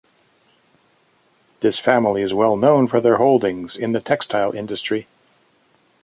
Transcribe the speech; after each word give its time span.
This 1.59 1.77
family 1.77 2.23
is 2.23 2.33
well 2.33 2.57
known 2.57 2.87
for 2.87 2.99
their 2.99 3.17
holdings 3.17 3.77
in 3.77 3.91
the 3.91 3.99
textile 3.99 4.51
industry. 4.51 5.05